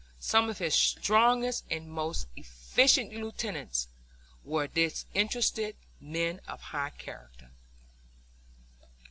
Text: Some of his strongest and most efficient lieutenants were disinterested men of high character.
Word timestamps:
Some 0.17 0.49
of 0.49 0.57
his 0.57 0.73
strongest 0.73 1.63
and 1.69 1.87
most 1.87 2.25
efficient 2.35 3.13
lieutenants 3.13 3.87
were 4.43 4.65
disinterested 4.65 5.75
men 5.99 6.41
of 6.47 6.59
high 6.59 6.89
character. 6.89 7.51